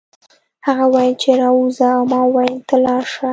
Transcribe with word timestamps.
هغه 0.65 0.85
وویل 0.87 1.13
چې 1.21 1.29
راوځه 1.41 1.87
او 1.97 2.03
ما 2.11 2.19
وویل 2.25 2.55
ته 2.67 2.75
لاړ 2.85 3.03
شه 3.13 3.29